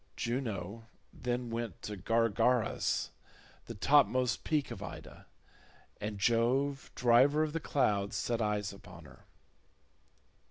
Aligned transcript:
Juno 0.17 0.87
then 1.13 1.51
went 1.51 1.83
to 1.83 1.95
Gargarus, 1.95 3.11
the 3.67 3.75
topmost 3.75 4.43
peak 4.43 4.71
of 4.71 4.81
Ida, 4.81 5.27
and 5.99 6.17
Jove, 6.17 6.89
driver 6.95 7.43
of 7.43 7.53
the 7.53 7.59
clouds, 7.59 8.15
set 8.15 8.41
eyes 8.41 8.73
upon 8.73 9.05
her. 9.05 9.25